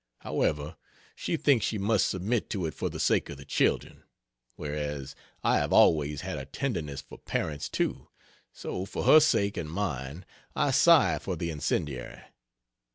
[0.21, 0.77] However,
[1.15, 4.01] she thinks she must submit to it for the sake of the children;
[4.55, 8.09] whereas, I have always had a tenderness for parents too,
[8.51, 10.25] so, for her sake and mine,
[10.55, 12.23] I sigh for the incendiary.